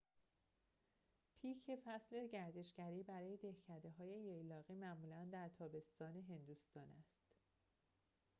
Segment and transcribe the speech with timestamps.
[1.41, 7.19] پیک فصل گردشگری برای دهکده‌های ییلاقی معمولاً در تابستان هندوستان است